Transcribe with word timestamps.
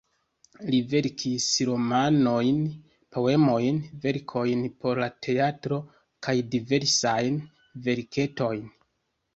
Li 0.69 0.77
verkis 0.93 1.49
romanojn, 1.69 2.63
poemojn, 3.17 3.77
verkojn 4.07 4.67
por 4.81 5.05
la 5.05 5.11
teatro 5.29 5.81
kaj 6.29 6.37
diversajn 6.57 7.41
verketojn. 7.89 8.69